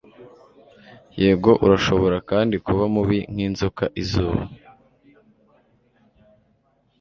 yego 1.21 1.51
urashobora 1.65 2.17
kandi 2.29 2.55
kuba 2.65 2.83
mubi 2.93 3.19
nkinzoka 3.33 3.83
izuba 4.01 4.41